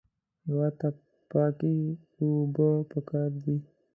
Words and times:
هېواد 0.47 0.73
ته 0.79 0.87
پاکې 1.29 1.73
اوبه 2.19 2.69
پکار 2.91 3.31
دي 3.43 3.57